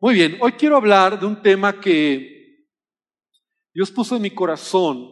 [0.00, 2.68] Muy bien, hoy quiero hablar de un tema que
[3.74, 5.08] Dios puso en mi corazón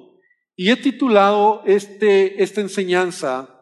[0.55, 3.53] y he titulado este, esta enseñanza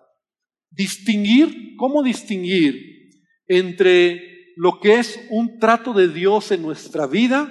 [0.71, 3.11] Distinguir, cómo distinguir
[3.47, 7.49] entre lo que es un trato de Dios en nuestra vida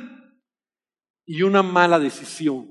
[1.25, 2.69] y una mala decisión.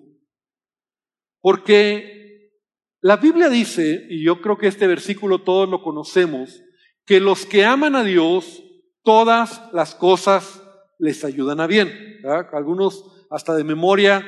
[1.41, 2.53] Porque
[3.01, 6.63] la Biblia dice, y yo creo que este versículo todos lo conocemos,
[7.07, 8.63] que los que aman a Dios,
[9.03, 10.62] todas las cosas
[11.03, 12.21] les ayudan a bien.
[12.53, 14.25] Algunos hasta de memoria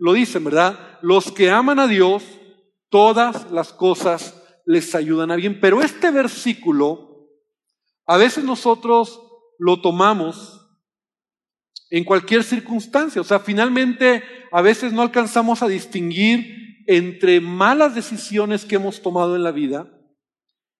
[0.00, 0.98] lo dicen, ¿verdad?
[1.00, 2.24] Los que aman a Dios,
[2.88, 5.60] todas las cosas les ayudan a bien.
[5.60, 7.28] Pero este versículo,
[8.06, 9.22] a veces nosotros
[9.60, 10.68] lo tomamos
[11.90, 13.20] en cualquier circunstancia.
[13.20, 19.36] O sea, finalmente a veces no alcanzamos a distinguir entre malas decisiones que hemos tomado
[19.36, 19.88] en la vida.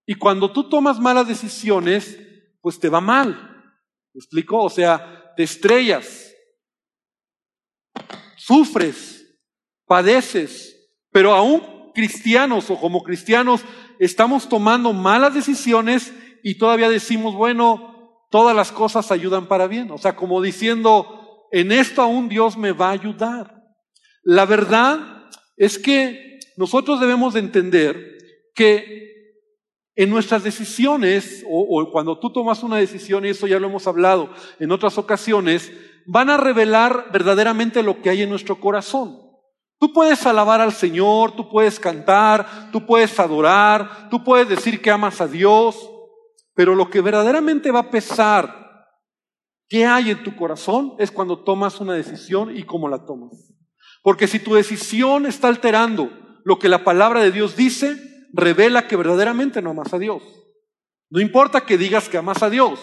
[0.07, 2.19] Y cuando tú tomas malas decisiones,
[2.61, 3.53] pues te va mal.
[4.13, 4.61] ¿Me explico?
[4.61, 6.35] O sea, te estrellas,
[8.37, 9.39] sufres,
[9.87, 10.75] padeces,
[11.11, 13.63] pero aún cristianos o como cristianos
[13.99, 19.91] estamos tomando malas decisiones y todavía decimos, bueno, todas las cosas ayudan para bien.
[19.91, 23.65] O sea, como diciendo, en esto aún Dios me va a ayudar.
[24.23, 28.19] La verdad es que nosotros debemos de entender
[28.55, 29.16] que
[29.97, 34.31] en nuestras decisiones, o, cuando tú tomas una decisión, y eso ya lo hemos hablado
[34.61, 35.73] en otras ocasiones,
[36.07, 39.19] van a revelar verdaderamente lo que hay en nuestro corazón.
[39.79, 44.91] Tú puedes alabar al Señor, tú puedes cantar, tú puedes adorar, tú puedes decir que
[44.91, 45.91] amas a Dios,
[46.55, 48.67] pero lo que verdaderamente va a pesar
[49.69, 53.33] qué hay en tu corazón es cuando tomas una decisión y cómo la tomas.
[54.03, 56.11] Porque si tu decisión está alterando
[56.45, 60.23] lo que la palabra de Dios dice, revela que verdaderamente no amas a Dios.
[61.11, 62.79] No importa que digas que amas a Dios.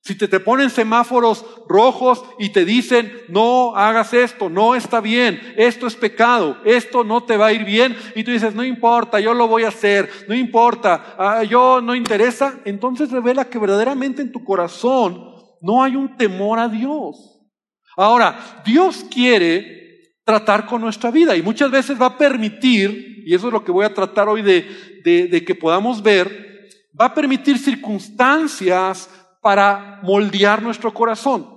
[0.00, 5.40] Si te, te ponen semáforos rojos y te dicen, no hagas esto, no está bien,
[5.56, 9.18] esto es pecado, esto no te va a ir bien, y tú dices, no importa,
[9.18, 14.20] yo lo voy a hacer, no importa, ah, yo no interesa, entonces revela que verdaderamente
[14.20, 17.40] en tu corazón no hay un temor a Dios.
[17.96, 23.48] Ahora, Dios quiere tratar con nuestra vida y muchas veces va a permitir, y eso
[23.48, 26.68] es lo que voy a tratar hoy de, de que podamos ver,
[26.98, 29.08] va a permitir circunstancias
[29.40, 31.54] para moldear nuestro corazón.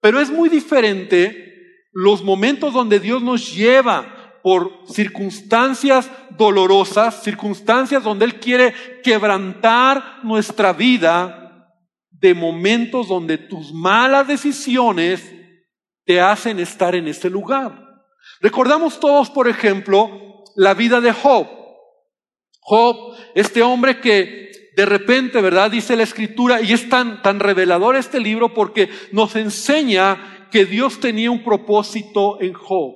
[0.00, 1.46] Pero es muy diferente
[1.92, 10.72] los momentos donde Dios nos lleva por circunstancias dolorosas, circunstancias donde Él quiere quebrantar nuestra
[10.72, 11.72] vida,
[12.10, 15.34] de momentos donde tus malas decisiones
[16.04, 18.04] te hacen estar en ese lugar.
[18.40, 21.46] Recordamos todos, por ejemplo, la vida de Job.
[22.60, 24.46] Job, este hombre que
[24.76, 25.70] de repente, ¿verdad?
[25.70, 31.00] Dice la escritura, y es tan, tan revelador este libro porque nos enseña que Dios
[31.00, 32.94] tenía un propósito en Job.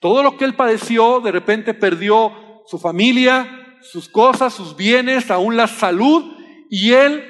[0.00, 2.32] Todo lo que él padeció, de repente perdió
[2.66, 6.24] su familia, sus cosas, sus bienes, aún la salud,
[6.70, 7.22] y él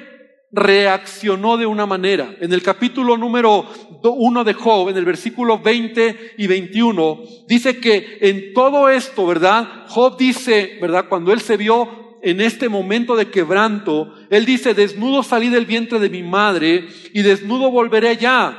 [0.51, 2.35] reaccionó de una manera.
[2.39, 3.65] En el capítulo número
[4.03, 9.85] uno de Job, en el versículo 20 y 21, dice que en todo esto, ¿verdad?
[9.87, 11.05] Job dice, ¿verdad?
[11.09, 15.99] Cuando él se vio en este momento de quebranto, Él dice, desnudo salí del vientre
[15.99, 18.57] de mi madre y desnudo volveré allá.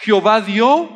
[0.00, 0.88] Jehová dio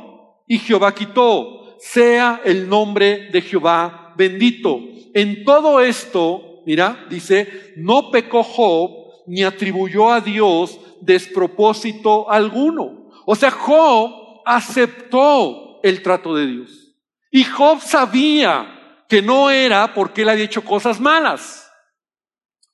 [0.48, 1.76] y Jehová quitó.
[1.78, 4.80] Sea el nombre de Jehová bendito.
[5.12, 13.10] En todo esto, mira, dice, no pecó Job ni atribuyó a Dios despropósito alguno.
[13.24, 16.94] O sea, Job aceptó el trato de Dios.
[17.30, 21.70] Y Job sabía que no era porque él había hecho cosas malas.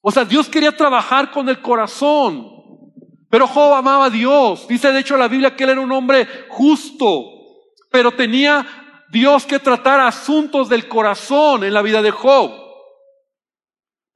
[0.01, 2.49] O sea, Dios quería trabajar con el corazón.
[3.31, 4.69] Pero Job amaba a Dios.
[4.69, 7.25] Dice de hecho la Biblia que él era un hombre justo.
[7.91, 8.67] Pero tenía
[9.11, 12.62] Dios que tratar asuntos del corazón en la vida de Job.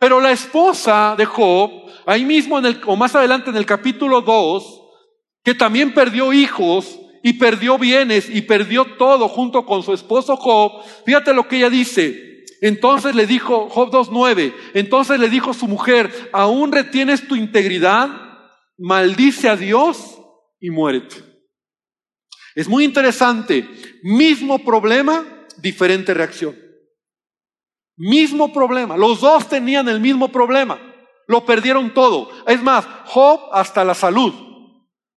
[0.07, 1.69] Pero la esposa de Job,
[2.07, 4.83] ahí mismo en el, o más adelante en el capítulo 2,
[5.43, 10.85] que también perdió hijos y perdió bienes y perdió todo junto con su esposo Job,
[11.05, 12.45] fíjate lo que ella dice.
[12.61, 18.09] Entonces le dijo, Job 2.9, entonces le dijo su mujer, ¿aún retienes tu integridad?
[18.79, 20.21] Maldice a Dios
[20.61, 21.17] y muérete.
[22.55, 23.69] Es muy interesante,
[24.05, 25.27] mismo problema,
[25.57, 26.66] diferente reacción.
[27.97, 30.79] Mismo problema, los dos tenían el mismo problema,
[31.27, 32.29] lo perdieron todo.
[32.47, 34.35] Es más, Job hasta la salud,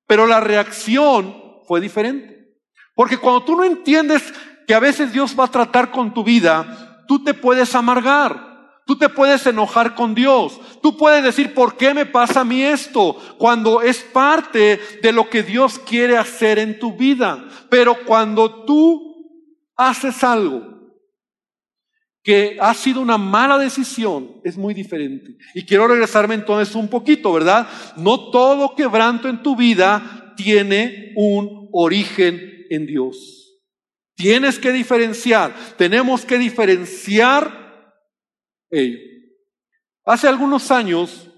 [0.08, 1.36] pero la reacción
[1.68, 2.58] fue diferente.
[2.96, 4.34] Porque cuando tú no entiendes
[4.66, 8.50] que a veces Dios va a tratar con tu vida, tú te puedes amargar.
[8.86, 10.60] Tú te puedes enojar con Dios.
[10.82, 13.16] Tú puedes decir, ¿por qué me pasa a mí esto?
[13.38, 17.46] Cuando es parte de lo que Dios quiere hacer en tu vida.
[17.70, 20.79] Pero cuando tú haces algo
[22.24, 25.38] que ha sido una mala decisión, es muy diferente.
[25.56, 27.68] Y quiero regresarme entonces un poquito, ¿verdad?
[27.98, 33.60] No todo quebranto en tu vida tiene un origen en Dios.
[34.16, 37.60] Tienes que diferenciar, tenemos que diferenciar
[40.06, 41.30] Hace algunos años,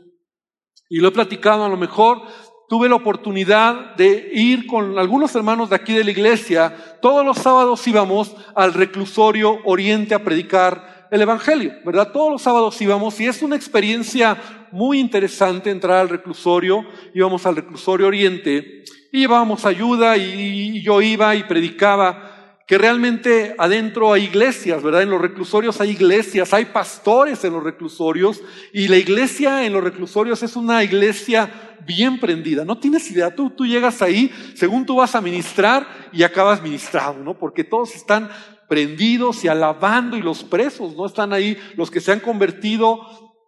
[0.89, 2.21] y lo he platicado a lo mejor,
[2.71, 6.73] tuve la oportunidad de ir con algunos hermanos de aquí de la iglesia.
[7.01, 12.13] Todos los sábados íbamos al reclusorio Oriente a predicar el Evangelio, ¿verdad?
[12.13, 14.37] Todos los sábados íbamos y es una experiencia
[14.71, 16.85] muy interesante entrar al reclusorio.
[17.13, 22.30] Íbamos al reclusorio Oriente y llevábamos ayuda y yo iba y predicaba
[22.71, 25.01] que realmente adentro hay iglesias, ¿verdad?
[25.01, 28.41] En los reclusorios hay iglesias, hay pastores en los reclusorios
[28.71, 32.63] y la iglesia en los reclusorios es una iglesia bien prendida.
[32.63, 37.15] No tienes idea, tú, tú llegas ahí, según tú vas a ministrar y acabas ministrado,
[37.15, 37.37] ¿no?
[37.37, 38.29] Porque todos están
[38.69, 41.05] prendidos y alabando y los presos, ¿no?
[41.05, 43.01] Están ahí los que se han convertido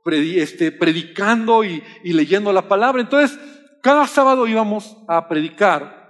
[0.06, 3.02] este, predicando y, y leyendo la palabra.
[3.02, 3.40] Entonces,
[3.81, 6.03] cada sábado íbamos a predicar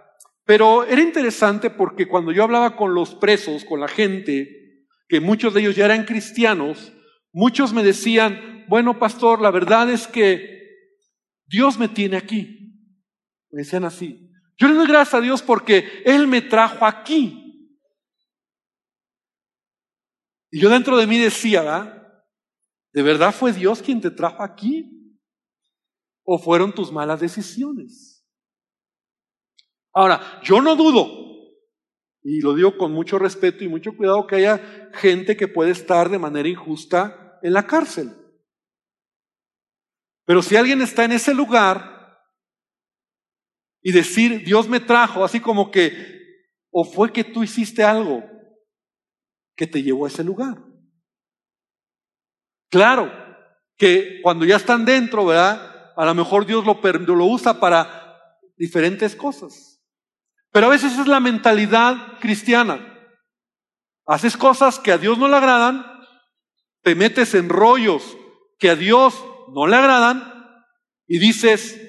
[0.46, 4.64] pero era interesante porque cuando yo hablaba con los presos, con la gente,
[5.08, 6.92] que muchos de ellos ya eran cristianos,
[7.32, 10.54] muchos me decían, bueno, pastor, la verdad es que
[11.46, 12.60] Dios me tiene aquí.
[13.52, 14.32] Me decían así.
[14.58, 17.40] Yo le doy gracias a Dios porque Él me trajo aquí.
[20.52, 22.22] Y yo dentro de mí decía,
[22.92, 25.18] ¿de verdad fue Dios quien te trajo aquí?
[26.24, 28.13] ¿O fueron tus malas decisiones?
[29.94, 31.08] Ahora, yo no dudo,
[32.24, 36.10] y lo digo con mucho respeto y mucho cuidado, que haya gente que puede estar
[36.10, 38.12] de manera injusta en la cárcel.
[40.26, 42.18] Pero si alguien está en ese lugar
[43.82, 48.24] y decir, Dios me trajo, así como que, o fue que tú hiciste algo
[49.56, 50.58] que te llevó a ese lugar.
[52.72, 53.12] Claro,
[53.78, 55.92] que cuando ya están dentro, ¿verdad?
[55.96, 59.83] A lo mejor Dios lo, lo usa para diferentes cosas.
[60.54, 62.80] Pero a veces es la mentalidad cristiana.
[64.06, 65.84] Haces cosas que a Dios no le agradan,
[66.84, 68.16] te metes en rollos
[68.60, 69.16] que a Dios
[69.54, 70.24] no le agradan
[71.08, 71.82] y dices,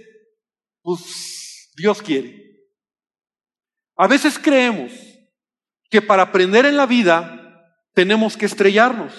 [0.81, 2.43] pues Dios quiere.
[3.97, 4.93] A veces creemos
[5.91, 9.13] que para aprender en la vida tenemos que estrellarnos.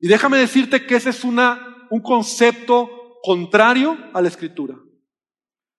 [0.00, 4.76] Y déjame decirte que ese es una, un concepto contrario a la escritura.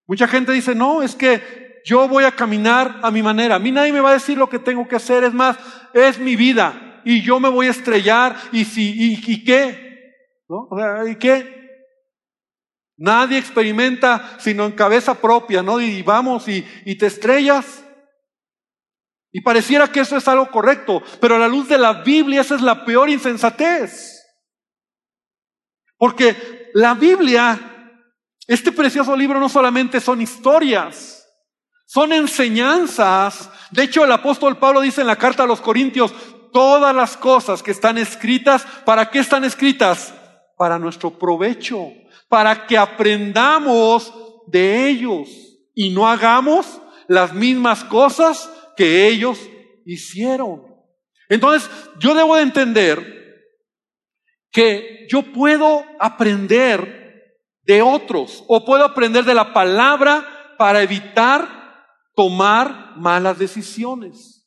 [0.06, 3.56] Mucha gente dice, no, es que yo voy a caminar a mi manera.
[3.56, 5.24] A mí nadie me va a decir lo que tengo que hacer.
[5.24, 5.58] Es más,
[5.94, 7.02] es mi vida.
[7.06, 8.36] Y yo me voy a estrellar.
[8.52, 10.14] ¿Y si, y, qué?
[10.48, 10.68] ¿No?
[11.08, 11.60] ¿y qué?
[12.98, 15.80] Nadie experimenta sino en cabeza propia, ¿no?
[15.80, 17.86] Y vamos y, y te estrellas.
[19.32, 22.56] Y pareciera que eso es algo correcto, pero a la luz de la Biblia esa
[22.56, 24.20] es la peor insensatez.
[25.98, 27.60] Porque la Biblia,
[28.48, 31.19] este precioso libro no solamente son historias,
[31.90, 33.50] son enseñanzas.
[33.72, 36.14] De hecho, el apóstol Pablo dice en la carta a los Corintios,
[36.54, 40.14] todas las cosas que están escritas, ¿para qué están escritas?
[40.56, 41.88] Para nuestro provecho,
[42.28, 44.14] para que aprendamos
[44.46, 45.30] de ellos
[45.74, 49.40] y no hagamos las mismas cosas que ellos
[49.84, 50.62] hicieron.
[51.28, 53.20] Entonces, yo debo de entender
[54.52, 61.59] que yo puedo aprender de otros o puedo aprender de la palabra para evitar
[62.20, 64.46] tomar malas decisiones.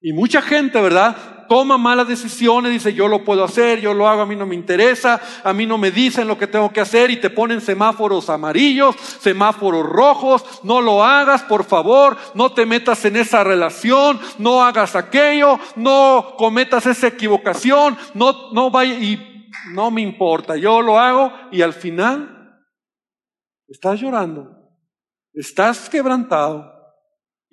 [0.00, 1.46] Y mucha gente, ¿verdad?
[1.48, 4.54] Toma malas decisiones, dice yo lo puedo hacer, yo lo hago, a mí no me
[4.54, 8.30] interesa, a mí no me dicen lo que tengo que hacer y te ponen semáforos
[8.30, 14.62] amarillos, semáforos rojos, no lo hagas, por favor, no te metas en esa relación, no
[14.62, 21.00] hagas aquello, no cometas esa equivocación, no, no vaya y no me importa, yo lo
[21.00, 22.56] hago y al final
[23.66, 24.48] estás llorando,
[25.32, 26.73] estás quebrantado,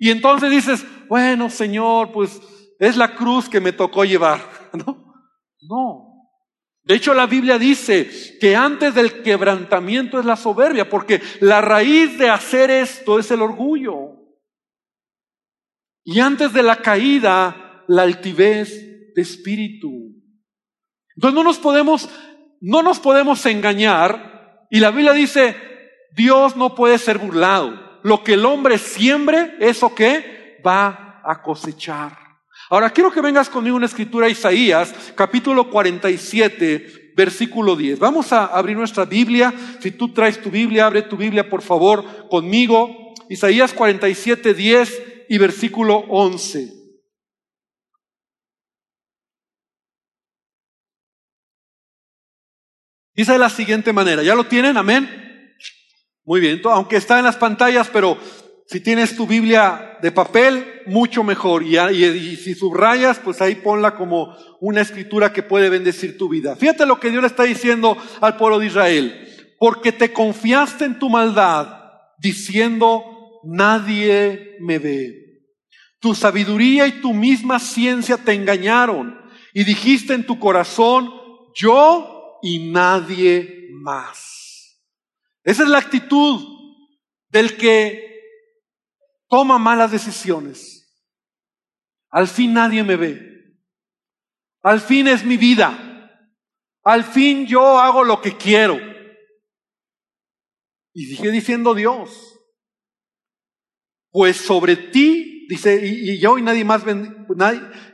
[0.02, 2.40] y entonces dices, bueno, Señor, pues
[2.80, 4.40] es la cruz que me tocó llevar.
[4.74, 5.14] No,
[5.68, 6.28] no.
[6.82, 12.18] De hecho, la Biblia dice que antes del quebrantamiento es la soberbia, porque la raíz
[12.18, 14.16] de hacer esto es el orgullo.
[16.04, 20.16] Y antes de la caída, la altivez de espíritu.
[21.14, 22.08] Entonces no nos podemos,
[22.60, 24.66] no nos podemos engañar.
[24.70, 25.54] Y la Biblia dice,
[26.16, 32.18] Dios no puede ser burlado lo que el hombre siembre, eso que va a cosechar.
[32.70, 37.98] Ahora quiero que vengas conmigo una escritura Isaías, capítulo 47, versículo 10.
[37.98, 39.52] Vamos a abrir nuestra Biblia.
[39.80, 43.14] Si tú traes tu Biblia, abre tu Biblia por favor conmigo.
[43.28, 46.82] Isaías 47, 10 y versículo 11.
[53.14, 54.78] Dice de la siguiente manera, ¿ya lo tienen?
[54.78, 55.21] Amén.
[56.24, 58.16] Muy bien, aunque está en las pantallas, pero
[58.66, 61.62] si tienes tu Biblia de papel, mucho mejor.
[61.62, 66.56] Y, y, si subrayas, pues ahí ponla como una escritura que puede bendecir tu vida.
[66.56, 69.28] Fíjate lo que Dios le está diciendo al pueblo de Israel.
[69.58, 71.68] Porque te confiaste en tu maldad,
[72.18, 73.04] diciendo,
[73.44, 75.18] nadie me ve.
[76.00, 79.20] Tu sabiduría y tu misma ciencia te engañaron.
[79.52, 81.10] Y dijiste en tu corazón,
[81.54, 84.31] yo y nadie más.
[85.44, 86.40] Esa es la actitud
[87.28, 88.20] del que
[89.28, 90.82] toma malas decisiones.
[92.10, 93.56] Al fin nadie me ve.
[94.62, 95.92] Al fin es mi vida.
[96.84, 98.78] Al fin yo hago lo que quiero.
[100.92, 102.38] Y sigue diciendo Dios.
[104.10, 106.82] Pues sobre ti, dice, y, yo y nadie más,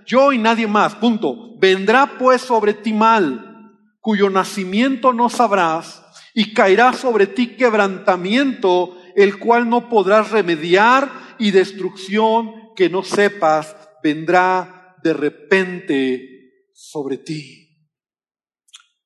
[0.05, 1.57] yo y nadie más, punto.
[1.59, 9.39] Vendrá pues sobre ti mal, cuyo nacimiento no sabrás, y caerá sobre ti quebrantamiento, el
[9.39, 17.89] cual no podrás remediar, y destrucción que no sepas vendrá de repente sobre ti.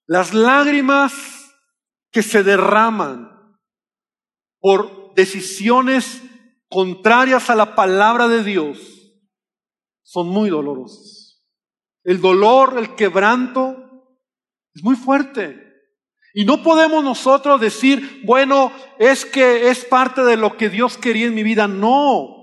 [0.06, 1.12] Las lágrimas
[2.10, 3.30] que se derraman
[4.60, 6.22] por decisiones
[6.68, 8.78] contrarias a la palabra de Dios
[10.02, 11.42] son muy dolorosas.
[12.04, 14.18] El dolor, el quebranto
[14.74, 15.71] es muy fuerte.
[16.34, 21.26] Y no podemos nosotros decir, bueno, es que es parte de lo que Dios quería
[21.26, 21.68] en mi vida.
[21.68, 22.38] No.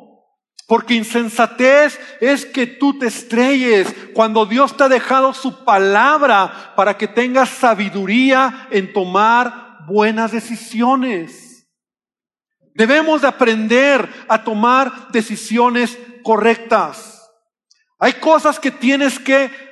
[0.67, 6.95] Porque insensatez es que tú te estrelles cuando Dios te ha dejado su palabra para
[6.95, 11.67] que tengas sabiduría en tomar buenas decisiones.
[12.75, 17.29] Debemos de aprender a tomar decisiones correctas.
[17.97, 19.68] Hay cosas que tienes que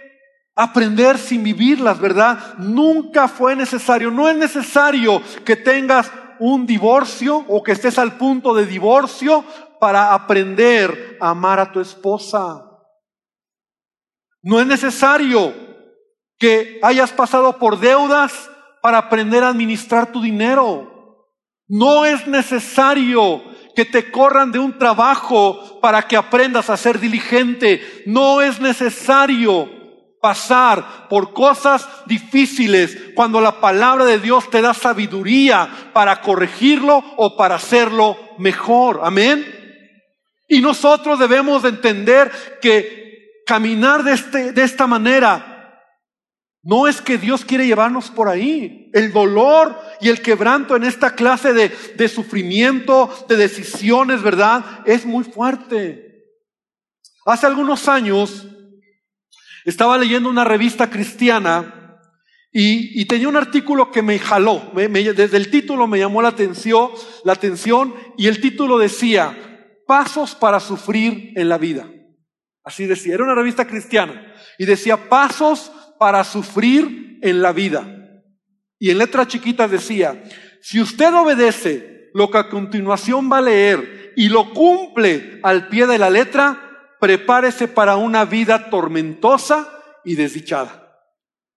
[0.57, 2.55] aprender sin vivirlas, ¿verdad?
[2.57, 8.55] Nunca fue necesario, no es necesario que tengas un divorcio o que estés al punto
[8.55, 9.45] de divorcio
[9.79, 12.63] para aprender a amar a tu esposa.
[14.41, 15.53] No es necesario
[16.39, 18.49] que hayas pasado por deudas
[18.81, 21.27] para aprender a administrar tu dinero.
[21.67, 23.43] No es necesario
[23.75, 28.03] que te corran de un trabajo para que aprendas a ser diligente.
[28.07, 29.76] No es necesario
[30.21, 37.37] pasar por cosas difíciles cuando la palabra de Dios te da sabiduría para corregirlo o
[37.37, 39.01] para hacerlo mejor.
[39.03, 39.45] Amén.
[40.47, 42.31] Y nosotros debemos entender
[42.61, 45.53] que caminar de, este, de esta manera
[46.63, 48.89] no es que Dios quiere llevarnos por ahí.
[48.93, 54.81] El dolor y el quebranto en esta clase de, de sufrimiento, de decisiones, ¿verdad?
[54.85, 56.25] Es muy fuerte.
[57.25, 58.47] Hace algunos años,
[59.69, 61.99] estaba leyendo una revista cristiana
[62.53, 64.71] y, tenía un artículo que me jaló.
[64.73, 66.89] desde el título me llamó la atención,
[67.25, 69.37] la atención y el título decía,
[69.85, 71.87] Pasos para sufrir en la vida.
[72.63, 77.85] Así decía, era una revista cristiana y decía, Pasos para sufrir en la vida.
[78.79, 80.23] Y en letras chiquitas decía,
[80.61, 85.87] si usted obedece lo que a continuación va a leer y lo cumple al pie
[85.87, 86.66] de la letra,
[86.99, 89.67] prepárese para una vida tormentosa
[90.03, 91.01] y desdichada.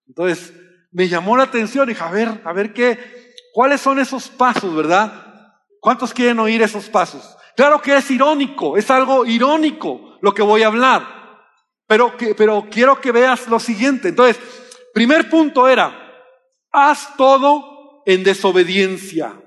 [0.07, 0.53] Entonces,
[0.91, 4.75] me llamó la atención y dije, a ver, a ver qué, cuáles son esos pasos,
[4.75, 5.55] ¿verdad?
[5.79, 7.37] ¿Cuántos quieren oír esos pasos?
[7.55, 11.05] Claro que es irónico, es algo irónico lo que voy a hablar,
[11.87, 14.09] pero, que, pero quiero que veas lo siguiente.
[14.09, 14.39] Entonces,
[14.93, 15.95] primer punto era,
[16.71, 19.41] haz todo en desobediencia.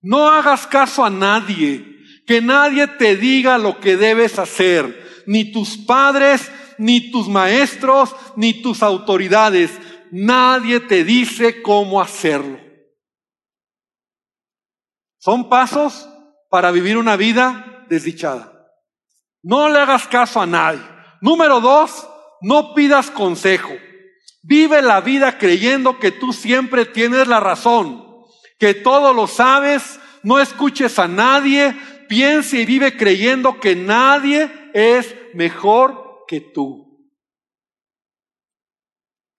[0.00, 1.91] No hagas caso a nadie,
[2.26, 8.62] que nadie te diga lo que debes hacer ni tus padres, ni tus maestros, ni
[8.62, 9.70] tus autoridades.
[10.10, 12.58] Nadie te dice cómo hacerlo.
[15.18, 16.08] Son pasos
[16.50, 18.52] para vivir una vida desdichada.
[19.42, 20.82] No le hagas caso a nadie.
[21.20, 22.08] Número dos,
[22.40, 23.72] no pidas consejo.
[24.42, 28.04] Vive la vida creyendo que tú siempre tienes la razón,
[28.58, 31.76] que todo lo sabes, no escuches a nadie,
[32.12, 37.10] piense y vive creyendo que nadie es mejor que tú.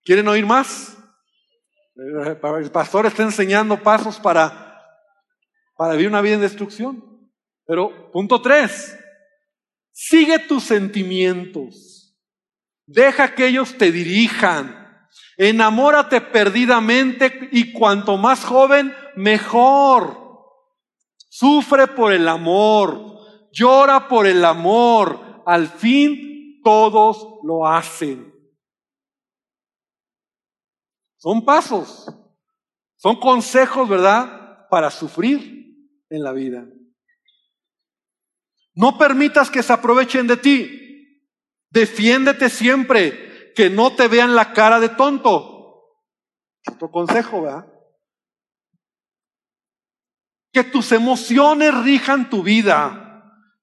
[0.03, 0.98] ¿Quieren oír más?
[1.96, 4.84] El pastor está enseñando pasos para,
[5.77, 7.30] para vivir una vida en destrucción.
[7.68, 8.98] Pero punto tres,
[9.92, 12.18] sigue tus sentimientos.
[12.88, 15.08] Deja que ellos te dirijan.
[15.38, 20.23] Enamórate perdidamente y cuanto más joven, mejor.
[21.36, 23.18] Sufre por el amor,
[23.52, 25.42] llora por el amor.
[25.48, 28.32] Al fin todos lo hacen.
[31.18, 32.08] Son pasos,
[32.98, 34.68] son consejos, ¿verdad?
[34.70, 35.75] Para sufrir
[36.12, 36.68] en la vida.
[38.75, 41.25] No permitas que se aprovechen de ti.
[41.72, 45.98] Defiéndete siempre, que no te vean la cara de tonto.
[46.72, 47.73] Otro consejo, ¿verdad?
[50.54, 53.04] Que tus emociones rijan tu vida.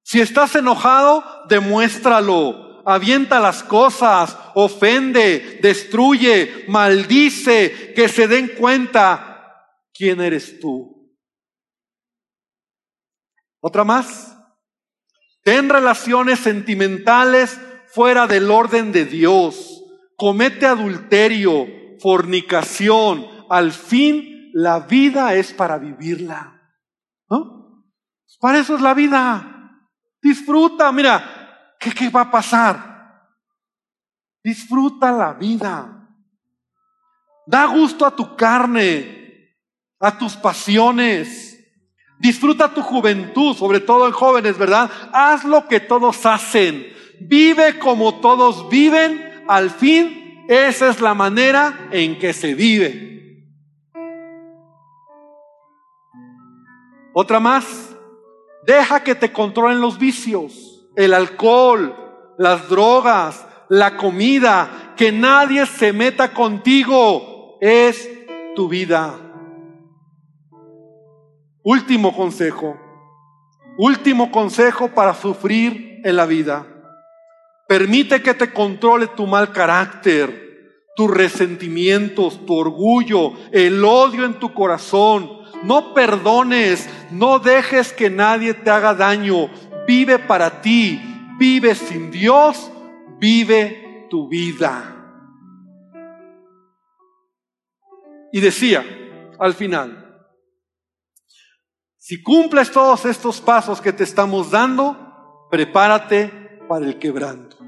[0.03, 2.83] Si estás enojado, demuéstralo.
[2.85, 11.15] Avienta las cosas, ofende, destruye, maldice, que se den cuenta quién eres tú.
[13.61, 14.37] ¿Otra más?
[15.45, 17.61] Ten relaciones sentimentales
[17.93, 19.85] fuera del orden de Dios.
[20.17, 21.67] Comete adulterio,
[22.01, 23.27] fornicación.
[23.49, 26.60] Al fin, la vida es para vivirla.
[27.31, 27.85] ¿No?
[28.41, 29.79] Para eso es la vida.
[30.21, 33.29] Disfruta, mira, ¿qué, qué va a pasar?
[34.43, 36.09] Disfruta la vida.
[37.47, 39.57] Da gusto a tu carne,
[39.99, 41.59] a tus pasiones.
[42.19, 44.91] Disfruta tu juventud, sobre todo en jóvenes, ¿verdad?
[45.13, 46.87] Haz lo que todos hacen.
[47.21, 49.45] Vive como todos viven.
[49.49, 53.11] Al fin, esa es la manera en que se vive.
[57.13, 57.97] Otra más.
[58.67, 61.95] Deja que te controlen los vicios, el alcohol,
[62.39, 64.95] las drogas, la comida.
[64.97, 67.59] Que nadie se meta contigo.
[67.61, 68.09] Es
[68.55, 69.19] tu vida.
[71.63, 72.77] Último consejo.
[73.79, 76.67] Último consejo para sufrir en la vida.
[77.69, 84.53] Permite que te controle tu mal carácter, tus resentimientos, tu orgullo, el odio en tu
[84.53, 85.40] corazón.
[85.63, 89.51] No perdones, no dejes que nadie te haga daño.
[89.87, 91.01] Vive para ti,
[91.39, 92.71] vive sin Dios,
[93.19, 94.97] vive tu vida.
[98.33, 98.85] Y decía
[99.39, 100.01] al final,
[101.97, 107.60] si cumples todos estos pasos que te estamos dando, prepárate para el quebranto.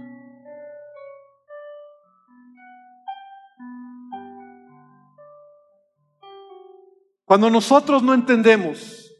[7.32, 9.10] Cuando nosotros no entendemos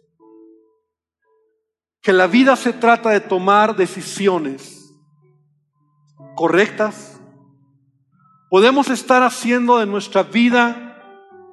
[2.03, 4.95] que la vida se trata de tomar decisiones
[6.37, 7.19] correctas,
[8.51, 11.03] podemos estar haciendo de nuestra vida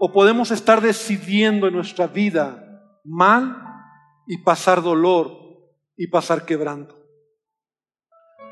[0.02, 3.56] o podemos estar decidiendo en nuestra vida mal
[4.28, 5.32] y pasar dolor
[5.95, 6.93] y pasar quebranto.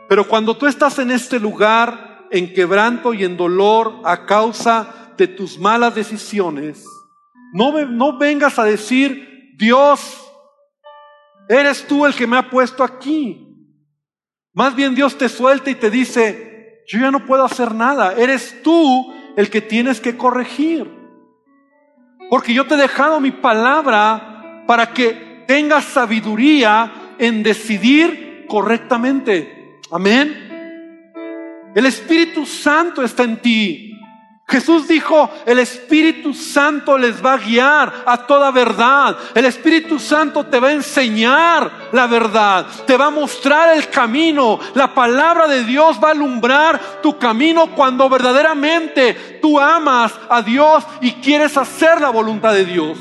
[0.08, 5.28] Pero cuando tú estás en este lugar en quebranto y en dolor a causa de
[5.28, 6.86] tus malas decisiones,
[7.54, 10.32] no, no vengas a decir, Dios,
[11.50, 13.44] eres tú el que me ha puesto aquí.
[14.54, 18.62] Más bien Dios te suelta y te dice, yo ya no puedo hacer nada, eres
[18.64, 20.92] tú el que tienes que corregir.
[22.30, 29.80] Porque yo te he dejado mi palabra para que tengas sabiduría en decidir correctamente.
[29.92, 30.46] Amén.
[31.76, 33.97] El Espíritu Santo está en ti.
[34.50, 39.18] Jesús dijo, el Espíritu Santo les va a guiar a toda verdad.
[39.36, 44.58] El Espíritu Santo te va a enseñar la verdad, te va a mostrar el camino.
[44.74, 50.86] La palabra de Dios va a alumbrar tu camino cuando verdaderamente tú amas a Dios
[51.02, 52.98] y quieres hacer la voluntad de Dios.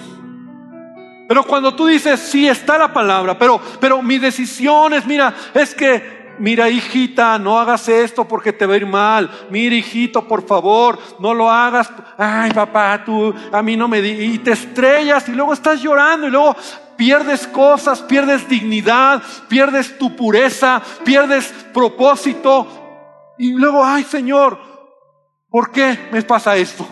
[1.29, 5.75] Pero cuando tú dices, sí, está la palabra, pero, pero mi decisión es, mira, es
[5.75, 9.31] que, mira, hijita, no hagas esto porque te va a ir mal.
[9.51, 11.91] Mira, hijito, por favor, no lo hagas.
[12.17, 14.11] Ay, papá, tú, a mí no me di.
[14.11, 16.57] Y te estrellas y luego estás llorando y luego
[16.97, 23.35] pierdes cosas, pierdes dignidad, pierdes tu pureza, pierdes propósito.
[23.39, 24.59] Y luego, ay, Señor,
[25.51, 26.87] ¿por qué me pasa esto?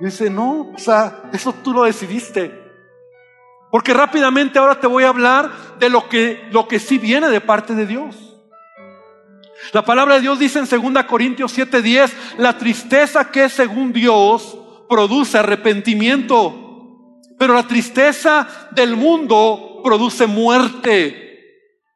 [0.00, 2.61] Dice, no, o sea, eso tú lo decidiste.
[3.72, 7.40] Porque rápidamente ahora te voy a hablar de lo que, lo que sí viene de
[7.40, 8.14] parte de Dios.
[9.72, 14.58] La palabra de Dios dice en 2 Corintios 7:10, la tristeza que según Dios
[14.90, 21.22] produce arrepentimiento, pero la tristeza del mundo produce muerte.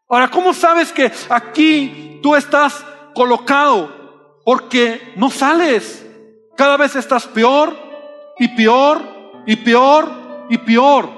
[0.09, 4.41] Ahora, ¿cómo sabes que aquí tú estás colocado?
[4.47, 6.07] Porque no sales.
[6.57, 7.77] Cada vez estás peor
[8.39, 11.16] y peor y peor y peor.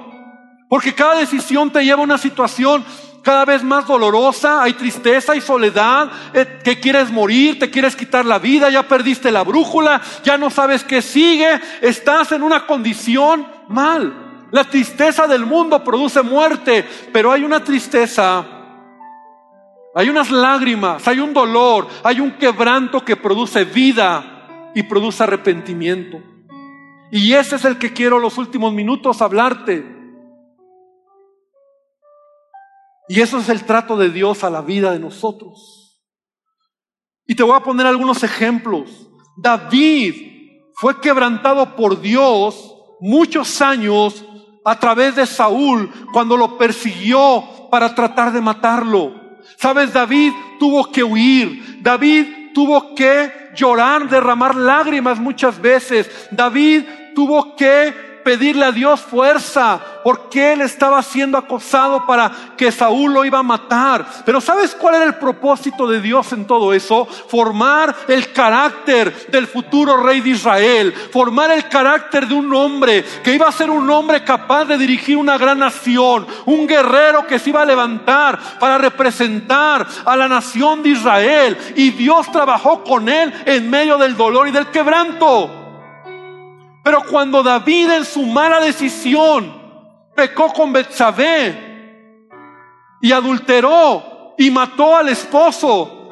[0.69, 2.85] Porque cada decisión te lleva a una situación
[3.23, 8.25] cada vez más dolorosa, hay tristeza y soledad, eh, que quieres morir, te quieres quitar
[8.25, 13.45] la vida, ya perdiste la brújula, ya no sabes qué sigue, estás en una condición
[13.67, 14.47] mal.
[14.51, 18.45] La tristeza del mundo produce muerte, pero hay una tristeza,
[19.93, 26.21] hay unas lágrimas, hay un dolor, hay un quebranto que produce vida y produce arrepentimiento.
[27.11, 29.98] Y ese es el que quiero los últimos minutos hablarte.
[33.09, 35.99] Y eso es el trato de Dios a la vida de nosotros.
[37.25, 39.09] Y te voy a poner algunos ejemplos.
[39.35, 40.13] David
[40.75, 44.23] fue quebrantado por Dios muchos años
[44.63, 49.39] a través de Saúl cuando lo persiguió para tratar de matarlo.
[49.57, 51.81] Sabes, David tuvo que huir.
[51.81, 56.27] David tuvo que llorar, derramar lágrimas muchas veces.
[56.29, 56.83] David
[57.15, 63.25] tuvo que pedirle a Dios fuerza, porque él estaba siendo acosado para que Saúl lo
[63.25, 64.05] iba a matar.
[64.23, 67.07] Pero ¿sabes cuál era el propósito de Dios en todo eso?
[67.07, 73.33] Formar el carácter del futuro rey de Israel, formar el carácter de un hombre que
[73.33, 77.49] iba a ser un hombre capaz de dirigir una gran nación, un guerrero que se
[77.49, 81.57] iba a levantar para representar a la nación de Israel.
[81.75, 85.58] Y Dios trabajó con él en medio del dolor y del quebranto.
[86.89, 89.53] Pero cuando David en su mala decisión
[90.15, 92.25] pecó con Betsabé
[92.99, 96.09] y adulteró y mató al esposo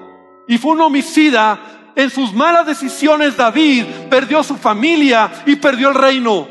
[0.47, 1.59] y fue un homicida,
[1.95, 6.47] en sus malas decisiones David perdió su familia y perdió el reino.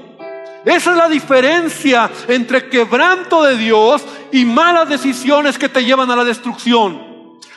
[0.65, 6.17] Esa es la diferencia entre quebranto de Dios y malas decisiones que te llevan a
[6.17, 7.16] la destrucción.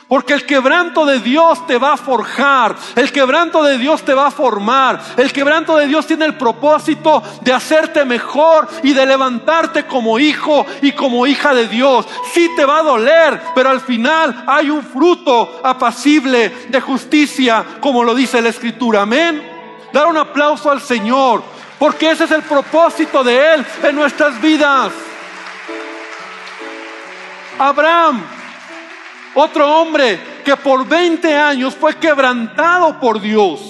[0.09, 4.25] Porque el quebranto de Dios te va a forjar, el quebranto de Dios te va
[4.25, 9.85] a formar, el quebranto de Dios tiene el propósito de hacerte mejor y de levantarte
[9.85, 12.07] como hijo y como hija de Dios.
[12.33, 18.03] Sí te va a doler, pero al final hay un fruto apacible de justicia, como
[18.03, 19.03] lo dice la Escritura.
[19.03, 19.47] Amén.
[19.93, 21.43] Dar un aplauso al Señor,
[21.77, 24.91] porque ese es el propósito de Él en nuestras vidas.
[27.59, 28.38] Abraham
[29.35, 33.61] otro hombre que por 20 años fue quebrantado por Dios.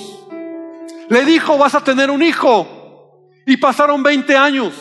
[1.10, 2.68] Le dijo, vas a tener un hijo.
[3.46, 4.74] Y pasaron 20 años.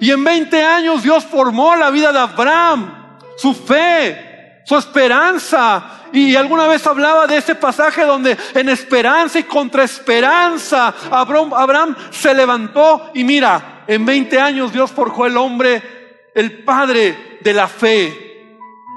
[0.00, 6.02] Y en 20 años Dios formó la vida de Abraham, su fe, su esperanza.
[6.12, 11.96] Y alguna vez hablaba de ese pasaje donde en esperanza y contra esperanza Abraham, Abraham
[12.10, 17.68] se levantó y mira, en 20 años Dios forjó el hombre, el padre de la
[17.68, 18.56] fe,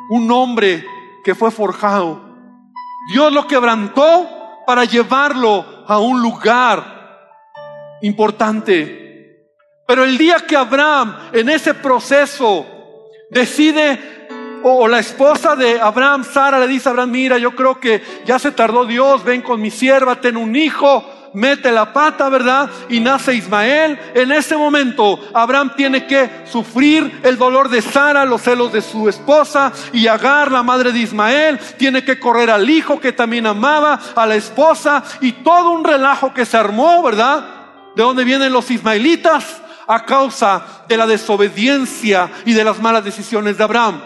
[0.09, 0.85] un hombre
[1.27, 2.21] que fue forjado.
[3.11, 7.27] Dios lo quebrantó para llevarlo a un lugar
[8.01, 9.43] importante.
[9.85, 12.65] Pero el día que Abraham en ese proceso
[13.29, 14.29] decide,
[14.63, 18.39] o la esposa de Abraham, Sara, le dice a Abraham, mira, yo creo que ya
[18.39, 22.69] se tardó Dios, ven con mi sierva, ten un hijo mete la pata, ¿verdad?
[22.89, 23.99] Y nace Ismael.
[24.13, 29.07] En ese momento Abraham tiene que sufrir el dolor de Sara, los celos de su
[29.09, 33.99] esposa y Agar, la madre de Ismael, tiene que correr al hijo que también amaba,
[34.15, 37.45] a la esposa y todo un relajo que se armó, ¿verdad?
[37.95, 43.57] De dónde vienen los ismaelitas a causa de la desobediencia y de las malas decisiones
[43.57, 44.01] de Abraham.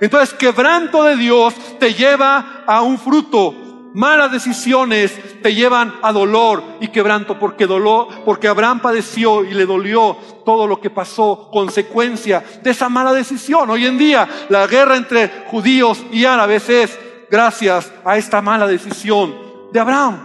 [0.00, 3.54] Entonces, quebranto de Dios te lleva a un fruto
[3.96, 9.64] malas decisiones te llevan a dolor y quebranto porque dolor, porque Abraham padeció y le
[9.64, 13.70] dolió todo lo que pasó, consecuencia de esa mala decisión.
[13.70, 16.98] Hoy en día la guerra entre judíos y árabes es
[17.30, 19.34] gracias a esta mala decisión
[19.72, 20.18] de Abraham.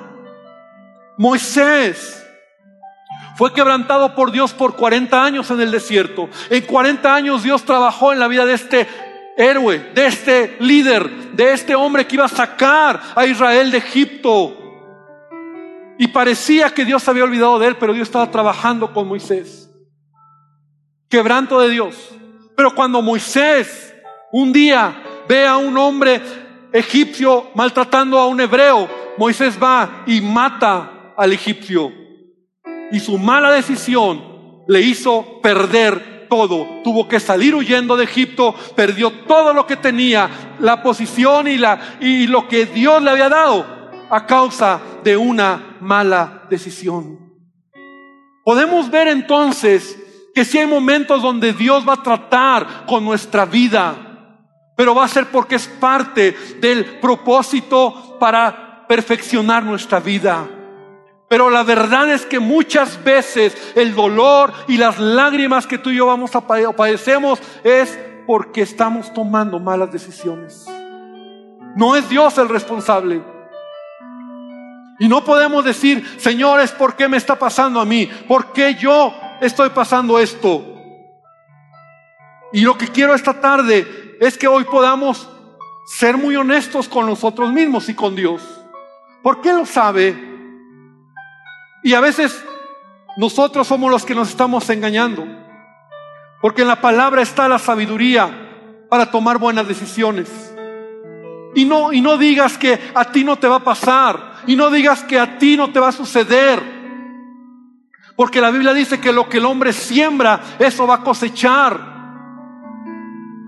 [1.17, 2.21] Moisés
[3.37, 6.27] fue quebrantado por Dios por 40 años en el desierto.
[6.49, 9.10] En 40 años Dios trabajó en la vida de este
[9.41, 14.57] héroe, de este líder, de este hombre que iba a sacar a Israel de Egipto.
[15.97, 19.69] Y parecía que Dios había olvidado de él, pero Dios estaba trabajando con Moisés.
[21.09, 21.95] Quebranto de Dios.
[22.55, 23.93] Pero cuando Moisés
[24.31, 26.21] un día ve a un hombre
[26.71, 31.91] egipcio maltratando a un hebreo, Moisés va y mata al egipcio.
[32.91, 36.79] Y su mala decisión le hizo perder todo.
[36.81, 41.97] Tuvo que salir huyendo de Egipto, perdió todo lo que tenía, la posición y, la,
[41.99, 43.65] y lo que Dios le había dado
[44.09, 47.19] a causa de una mala decisión.
[48.45, 49.99] Podemos ver entonces
[50.33, 53.93] que si hay momentos donde Dios va a tratar con nuestra vida,
[54.77, 60.47] pero va a ser porque es parte del propósito para perfeccionar nuestra vida.
[61.31, 65.95] Pero la verdad es que muchas veces el dolor y las lágrimas que tú y
[65.95, 70.67] yo vamos a padecemos es porque estamos tomando malas decisiones.
[71.77, 73.23] No es Dios el responsable.
[74.99, 78.09] Y no podemos decir, señores, ¿por qué me está pasando a mí?
[78.27, 80.65] ¿Por qué yo estoy pasando esto?
[82.51, 85.29] Y lo que quiero esta tarde es que hoy podamos
[85.97, 88.41] ser muy honestos con nosotros mismos y con Dios.
[89.23, 90.30] ¿Por qué lo sabe?
[91.83, 92.43] Y a veces
[93.17, 95.25] nosotros somos los que nos estamos engañando.
[96.41, 100.29] Porque en la palabra está la sabiduría para tomar buenas decisiones.
[101.53, 104.33] Y no, y no digas que a ti no te va a pasar.
[104.47, 106.61] Y no digas que a ti no te va a suceder.
[108.15, 111.91] Porque la Biblia dice que lo que el hombre siembra, eso va a cosechar.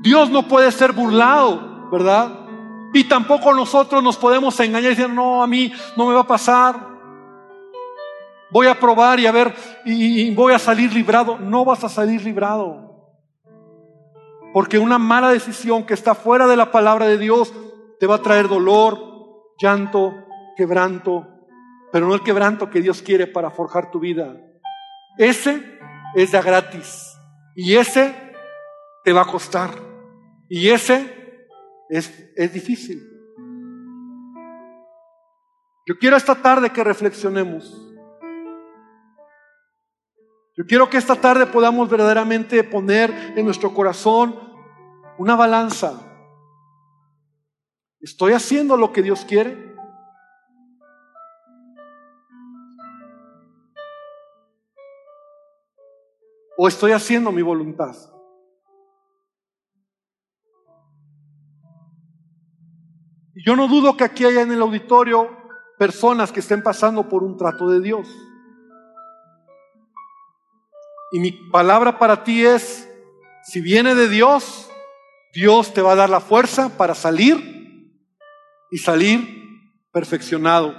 [0.02, 2.32] Dios no puede ser burlado, ¿verdad?
[2.94, 6.28] Y tampoco nosotros nos podemos engañar y decir, no, a mí no me va a
[6.28, 6.93] pasar.
[8.54, 9.52] Voy a probar y a ver,
[9.84, 11.40] y, voy a salir librado.
[11.40, 13.12] No vas a salir librado.
[14.54, 17.52] Porque una mala decisión que está fuera de la palabra de Dios
[18.00, 19.00] te va a traer dolor,
[19.60, 20.14] llanto,
[20.56, 21.28] quebranto,
[21.92, 24.40] pero no el quebranto que Dios quiere para forjar tu vida.
[25.18, 25.80] Ese
[26.14, 27.12] es de gratis
[27.56, 28.14] y ese
[29.04, 29.72] te va a costar
[30.48, 31.48] y ese
[31.90, 33.02] es, es difícil.
[35.88, 37.93] Yo quiero esta tarde que reflexionemos.
[40.56, 44.36] Yo quiero que esta tarde podamos verdaderamente poner en nuestro corazón
[45.18, 46.00] una balanza.
[48.00, 49.74] ¿Estoy haciendo lo que Dios quiere?
[56.56, 57.96] ¿O estoy haciendo mi voluntad?
[63.44, 65.36] Yo no dudo que aquí haya en el auditorio
[65.80, 68.08] personas que estén pasando por un trato de Dios.
[71.14, 72.90] Y mi palabra para ti es,
[73.44, 74.68] si viene de Dios,
[75.32, 77.92] Dios te va a dar la fuerza para salir
[78.72, 80.74] y salir perfeccionado,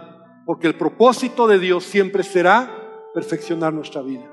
[0.45, 2.69] porque el propósito de Dios siempre será
[3.15, 4.29] perfeccionar nuestra vida.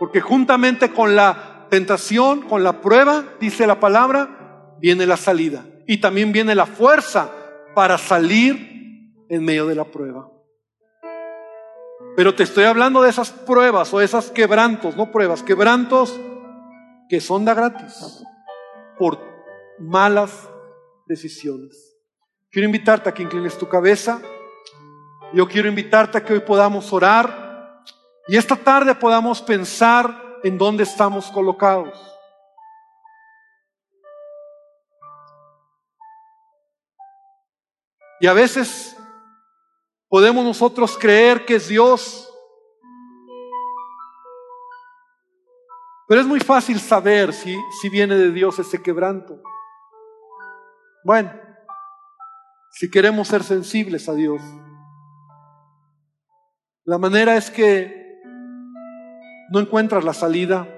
[0.00, 5.64] Porque juntamente con la tentación, con la prueba, dice la palabra, viene la salida.
[5.86, 7.30] Y también viene la fuerza
[7.76, 10.28] para salir en medio de la prueba.
[12.16, 16.18] Pero te estoy hablando de esas pruebas o esas quebrantos, no pruebas, quebrantos
[17.10, 18.24] que son da gratis
[18.98, 19.20] por
[19.78, 20.48] malas
[21.06, 21.94] decisiones.
[22.50, 24.20] Quiero invitarte a que inclines tu cabeza.
[25.34, 27.84] Yo quiero invitarte a que hoy podamos orar
[28.28, 31.94] y esta tarde podamos pensar en dónde estamos colocados.
[38.20, 38.95] Y a veces
[40.08, 42.32] Podemos nosotros creer que es Dios.
[46.08, 49.42] Pero es muy fácil saber si, si viene de Dios ese quebranto.
[51.04, 51.32] Bueno,
[52.70, 54.40] si queremos ser sensibles a Dios,
[56.84, 58.20] la manera es que
[59.50, 60.68] no encuentras la salida.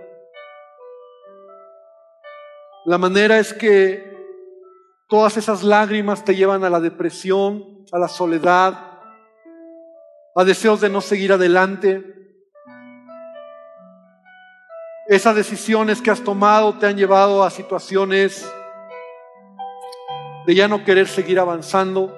[2.86, 4.16] La manera es que
[5.08, 8.87] todas esas lágrimas te llevan a la depresión, a la soledad,
[10.38, 12.14] a deseos de no seguir adelante.
[15.08, 18.48] Esas decisiones que has tomado te han llevado a situaciones
[20.46, 22.16] de ya no querer seguir avanzando.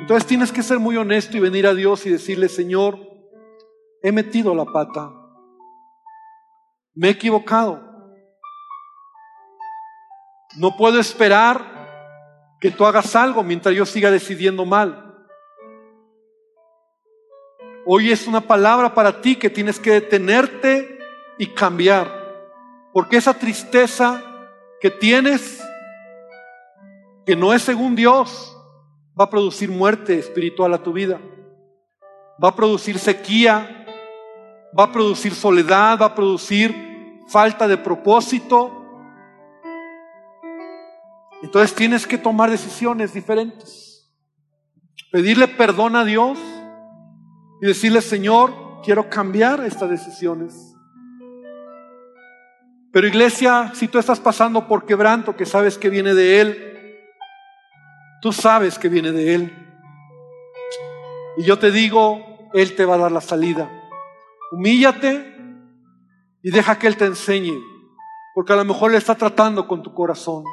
[0.00, 2.96] Entonces tienes que ser muy honesto y venir a Dios y decirle, Señor,
[4.00, 5.10] he metido la pata,
[6.94, 7.82] me he equivocado.
[10.58, 15.07] No puedo esperar que tú hagas algo mientras yo siga decidiendo mal.
[17.90, 20.98] Hoy es una palabra para ti que tienes que detenerte
[21.38, 22.12] y cambiar.
[22.92, 24.22] Porque esa tristeza
[24.78, 25.58] que tienes,
[27.24, 28.54] que no es según Dios,
[29.18, 31.18] va a producir muerte espiritual a tu vida.
[32.44, 33.86] Va a producir sequía,
[34.78, 38.84] va a producir soledad, va a producir falta de propósito.
[41.42, 44.12] Entonces tienes que tomar decisiones diferentes.
[45.10, 46.38] Pedirle perdón a Dios
[47.60, 50.74] y decirle, Señor, quiero cambiar estas decisiones.
[52.92, 56.78] Pero iglesia, si tú estás pasando por quebranto, que sabes que viene de Él,
[58.22, 59.68] tú sabes que viene de Él.
[61.36, 63.70] Y yo te digo, Él te va a dar la salida.
[64.52, 65.36] Humíllate
[66.42, 67.58] y deja que Él te enseñe,
[68.34, 70.44] porque a lo mejor Él está tratando con tu corazón.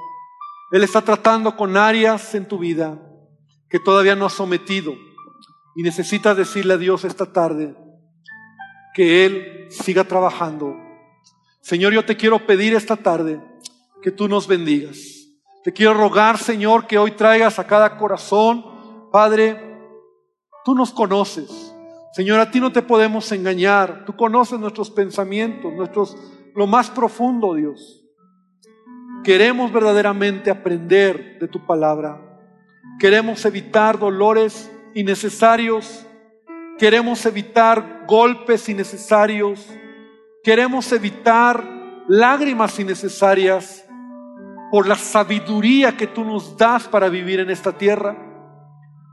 [0.71, 2.99] Él está tratando con áreas en tu vida
[3.69, 4.93] que todavía no has sometido.
[5.75, 7.75] Y necesitas decirle a Dios esta tarde
[8.93, 10.75] que Él siga trabajando.
[11.61, 13.41] Señor, yo te quiero pedir esta tarde
[14.01, 14.97] que tú nos bendigas.
[15.63, 18.63] Te quiero rogar, Señor, que hoy traigas a cada corazón,
[19.11, 19.59] Padre,
[20.63, 21.73] tú nos conoces.
[22.13, 24.05] Señor, a ti no te podemos engañar.
[24.05, 26.15] Tú conoces nuestros pensamientos, nuestros
[26.55, 28.05] lo más profundo, Dios.
[29.23, 32.21] Queremos verdaderamente aprender de tu palabra.
[32.99, 36.07] Queremos evitar dolores innecesarios.
[36.79, 39.63] Queremos evitar golpes innecesarios.
[40.43, 41.63] Queremos evitar
[42.07, 43.85] lágrimas innecesarias
[44.71, 48.15] por la sabiduría que tú nos das para vivir en esta tierra.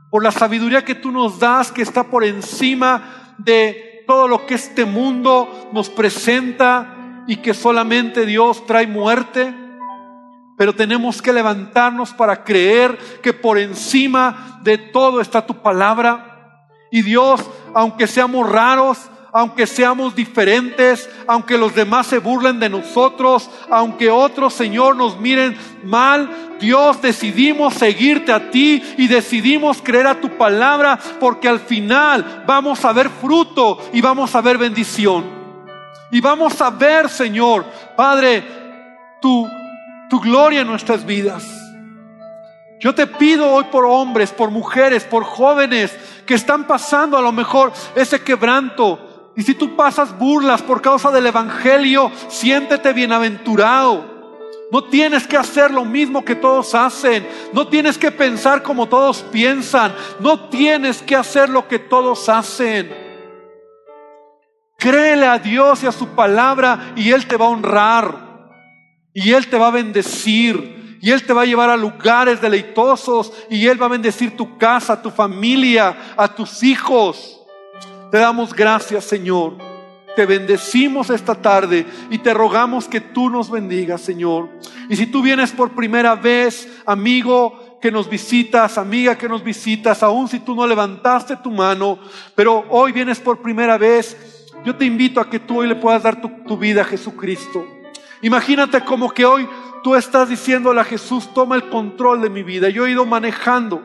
[0.09, 4.55] Por la sabiduría que tú nos das que está por encima de todo lo que
[4.55, 9.53] este mundo nos presenta y que solamente Dios trae muerte
[10.63, 16.69] pero tenemos que levantarnos para creer que por encima de todo está tu palabra.
[16.89, 17.41] Y Dios,
[17.73, 18.97] aunque seamos raros,
[19.33, 25.57] aunque seamos diferentes, aunque los demás se burlen de nosotros, aunque otros, Señor, nos miren
[25.83, 26.29] mal,
[26.61, 32.85] Dios, decidimos seguirte a ti y decidimos creer a tu palabra porque al final vamos
[32.85, 35.25] a ver fruto y vamos a ver bendición.
[36.09, 37.65] Y vamos a ver, Señor,
[37.97, 38.45] Padre,
[39.21, 39.45] tu
[40.23, 41.45] gloria en nuestras vidas.
[42.79, 47.31] Yo te pido hoy por hombres, por mujeres, por jóvenes que están pasando a lo
[47.31, 49.31] mejor ese quebranto.
[49.35, 54.11] Y si tú pasas burlas por causa del Evangelio, siéntete bienaventurado.
[54.71, 57.27] No tienes que hacer lo mismo que todos hacen.
[57.53, 59.93] No tienes que pensar como todos piensan.
[60.19, 62.91] No tienes que hacer lo que todos hacen.
[64.77, 68.32] Créele a Dios y a su palabra y Él te va a honrar.
[69.13, 70.97] Y Él te va a bendecir.
[71.01, 73.33] Y Él te va a llevar a lugares deleitosos.
[73.49, 77.41] Y Él va a bendecir tu casa, tu familia, a tus hijos.
[78.11, 79.57] Te damos gracias, Señor.
[80.15, 84.49] Te bendecimos esta tarde y te rogamos que tú nos bendigas, Señor.
[84.87, 90.03] Y si tú vienes por primera vez, amigo que nos visitas, amiga que nos visitas,
[90.03, 91.97] aun si tú no levantaste tu mano,
[92.35, 94.15] pero hoy vienes por primera vez,
[94.63, 97.65] yo te invito a que tú hoy le puedas dar tu, tu vida a Jesucristo.
[98.23, 99.47] Imagínate como que hoy
[99.83, 102.69] tú estás diciéndole a Jesús, toma el control de mi vida.
[102.69, 103.83] Yo he ido manejando.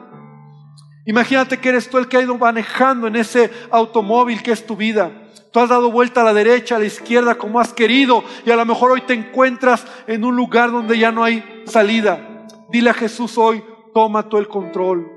[1.05, 4.77] Imagínate que eres tú el que ha ido manejando en ese automóvil que es tu
[4.77, 5.11] vida.
[5.53, 8.57] Tú has dado vuelta a la derecha, a la izquierda, como has querido, y a
[8.57, 12.47] lo mejor hoy te encuentras en un lugar donde ya no hay salida.
[12.71, 15.11] Dile a Jesús hoy, toma tú el control.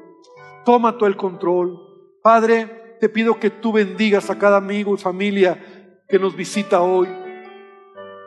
[0.66, 1.78] Toma tú el control.
[2.24, 7.21] Padre, te pido que tú bendigas a cada amigo y familia que nos visita hoy.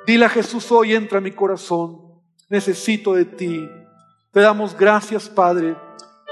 [0.07, 2.01] Dile a Jesús hoy, entra a mi corazón,
[2.49, 3.69] necesito de ti.
[4.33, 5.77] Te damos gracias, Padre.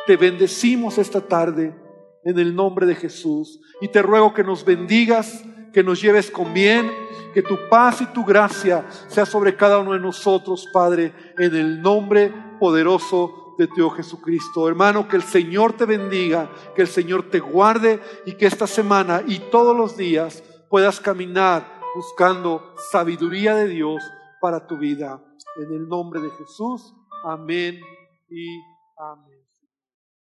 [0.07, 1.75] Te bendecimos esta tarde
[2.25, 3.61] en el nombre de Jesús.
[3.81, 6.91] Y te ruego que nos bendigas, que nos lleves con bien,
[7.33, 11.81] que tu paz y tu gracia sea sobre cada uno de nosotros, Padre, en el
[11.81, 14.69] nombre poderoso de Dios Jesucristo.
[14.69, 19.23] Hermano, que el Señor te bendiga, que el Señor te guarde y que esta semana
[19.27, 24.03] y todos los días puedas caminar buscando sabiduría de Dios
[24.41, 25.23] para tu vida.
[25.57, 27.81] En el nombre de Jesús, amén
[28.31, 28.61] y
[28.97, 29.32] amén.